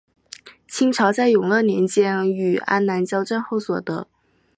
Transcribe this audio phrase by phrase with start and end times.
[0.79, 4.07] 明朝在永乐年间与安南交战后所得。